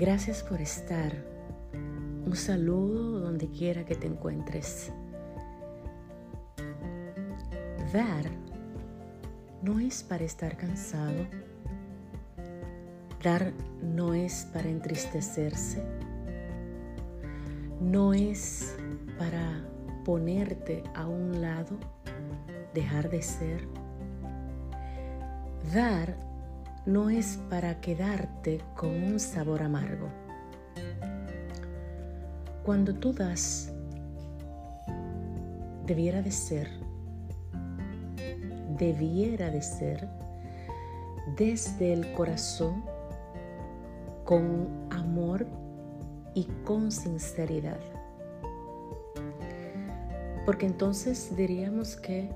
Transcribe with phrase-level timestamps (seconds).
[0.00, 1.12] Gracias por estar.
[2.24, 4.90] Un saludo donde quiera que te encuentres.
[7.92, 8.24] Dar
[9.60, 11.26] no es para estar cansado.
[13.22, 13.52] Dar
[13.82, 15.84] no es para entristecerse.
[17.78, 18.74] No es
[19.18, 19.68] para
[20.06, 21.78] ponerte a un lado,
[22.72, 23.68] dejar de ser.
[25.74, 26.29] Dar
[26.86, 30.08] no es para quedarte con un sabor amargo.
[32.64, 33.72] Cuando tú das,
[35.86, 36.70] debiera de ser,
[38.78, 40.08] debiera de ser
[41.36, 42.84] desde el corazón,
[44.24, 45.46] con amor
[46.34, 47.80] y con sinceridad.
[50.46, 52.30] Porque entonces diríamos que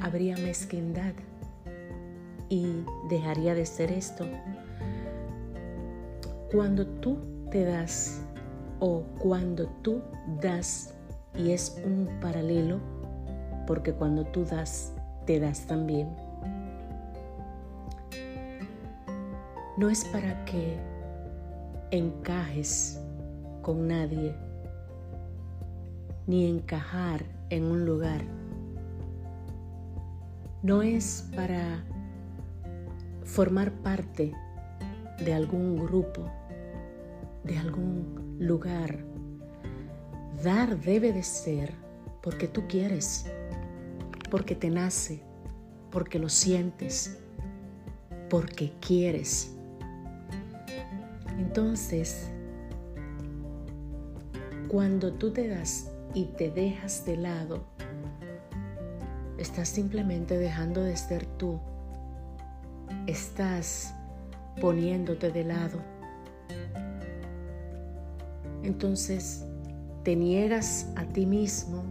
[0.00, 1.14] habría mezquindad
[2.50, 4.26] y dejaría de ser esto.
[6.52, 7.16] Cuando tú
[7.50, 8.20] te das
[8.80, 10.02] o cuando tú
[10.42, 10.94] das,
[11.34, 12.80] y es un paralelo,
[13.66, 14.92] porque cuando tú das,
[15.26, 16.08] te das también,
[19.76, 20.76] no es para que
[21.92, 23.00] encajes
[23.62, 24.34] con nadie,
[26.26, 28.22] ni encajar en un lugar.
[30.62, 31.84] No es para
[33.24, 34.32] formar parte
[35.24, 36.30] de algún grupo,
[37.44, 39.04] de algún lugar.
[40.42, 41.74] Dar debe de ser
[42.22, 43.26] porque tú quieres,
[44.30, 45.22] porque te nace,
[45.90, 47.18] porque lo sientes,
[48.28, 49.54] porque quieres.
[51.38, 52.30] Entonces,
[54.68, 57.64] cuando tú te das y te dejas de lado,
[59.38, 61.60] estás simplemente dejando de ser tú
[63.10, 63.94] estás
[64.60, 65.80] poniéndote de lado.
[68.62, 69.44] Entonces
[70.04, 71.82] te niegas a ti mismo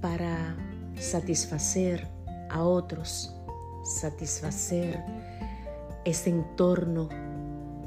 [0.00, 0.56] para
[0.98, 2.06] satisfacer
[2.50, 3.34] a otros,
[3.84, 5.02] satisfacer
[6.04, 7.08] ese entorno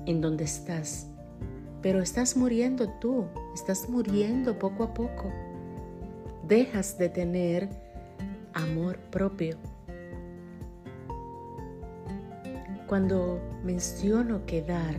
[0.06, 1.08] en donde estás.
[1.82, 5.32] Pero estás muriendo tú, estás muriendo poco a poco.
[6.48, 7.70] Dejas de tener
[8.54, 9.58] amor propio.
[12.90, 14.96] Cuando menciono que dar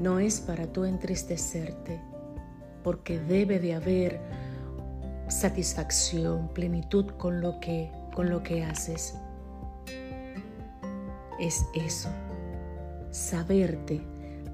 [0.00, 2.00] no es para tú entristecerte,
[2.82, 4.20] porque debe de haber
[5.28, 9.14] satisfacción, plenitud con lo que, con lo que haces.
[11.38, 12.08] Es eso,
[13.12, 14.04] saberte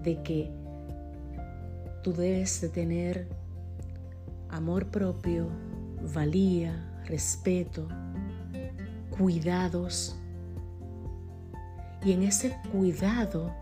[0.02, 0.52] de que
[2.02, 3.28] tú debes de tener
[4.50, 5.48] amor propio,
[6.12, 7.88] valía, respeto,
[9.16, 10.18] cuidados
[12.04, 13.52] y en ese cuidado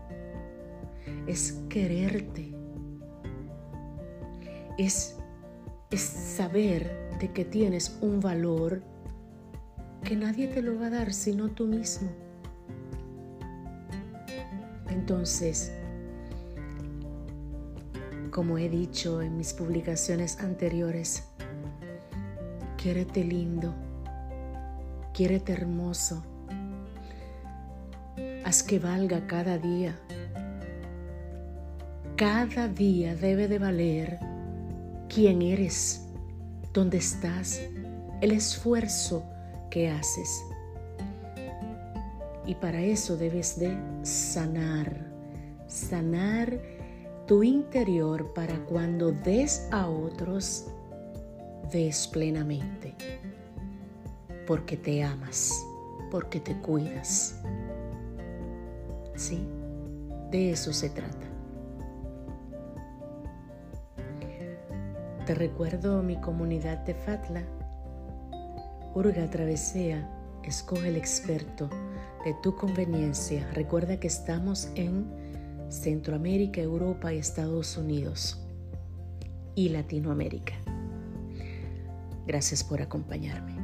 [1.25, 2.53] es quererte,
[4.77, 5.17] es,
[5.89, 8.83] es saber de que tienes un valor
[10.03, 12.09] que nadie te lo va a dar sino tú mismo.
[14.89, 15.71] Entonces,
[18.31, 21.23] como he dicho en mis publicaciones anteriores,
[22.77, 23.73] quiérete lindo,
[25.13, 26.23] quiérete hermoso,
[28.47, 29.93] Haz que valga cada día.
[32.15, 34.19] Cada día debe de valer
[35.13, 36.07] quién eres,
[36.71, 37.59] dónde estás,
[38.21, 39.25] el esfuerzo
[39.69, 40.45] que haces.
[42.45, 44.95] Y para eso debes de sanar,
[45.67, 46.57] sanar
[47.27, 50.67] tu interior para cuando des a otros,
[51.69, 52.95] des plenamente,
[54.47, 55.51] porque te amas,
[56.09, 57.35] porque te cuidas.
[59.17, 59.45] ¿Sí?
[60.31, 61.25] De eso se trata.
[65.25, 67.43] Te recuerdo mi comunidad de Fatla.
[68.93, 70.07] Urga Travesea,
[70.43, 71.69] escoge el experto
[72.23, 73.49] de tu conveniencia.
[73.53, 75.07] Recuerda que estamos en
[75.69, 78.39] Centroamérica, Europa Estados Unidos
[79.55, 80.53] y Latinoamérica.
[82.27, 83.57] Gracias por acompañarme.